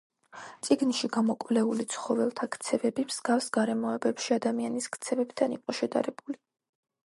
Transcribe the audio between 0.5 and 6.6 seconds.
წიგნში გამოკვლეული ცხოველთა ქცევები მსგავს გარემოებებში ადამიანის ქცევებთან იყო შედარებული.